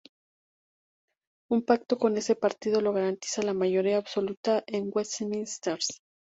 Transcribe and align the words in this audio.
Un 1.51 1.61
pacto 1.63 1.99
con 1.99 2.17
ese 2.17 2.35
partido 2.35 2.81
le 2.81 2.91
garantiza 2.91 3.43
la 3.43 3.53
mayoría 3.53 3.97
absoluta 3.97 4.63
en 4.65 4.89
Westminster. 4.91 5.77